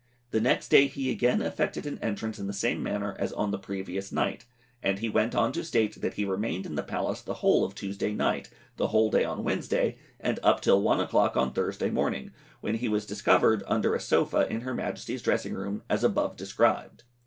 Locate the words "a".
13.93-13.99